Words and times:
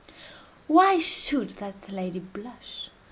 Why 0.65 0.97
should 0.97 1.49
that 1.59 1.91
lady 1.91 2.17
blush! 2.17 2.89